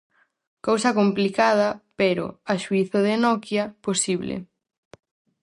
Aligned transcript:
Cousa 0.65 0.95
complicada, 0.99 1.69
pero, 1.99 2.25
a 2.51 2.53
xuízo 2.63 2.97
de 3.07 3.13
Nokia, 3.23 3.63
posible. 3.85 4.35